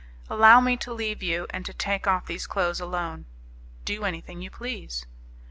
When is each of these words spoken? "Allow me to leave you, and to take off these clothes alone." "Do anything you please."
"Allow 0.31 0.61
me 0.61 0.77
to 0.77 0.91
leave 0.91 1.21
you, 1.21 1.45
and 1.51 1.63
to 1.67 1.75
take 1.75 2.07
off 2.07 2.25
these 2.25 2.47
clothes 2.47 2.79
alone." 2.81 3.27
"Do 3.85 4.03
anything 4.03 4.41
you 4.41 4.49
please." 4.49 5.05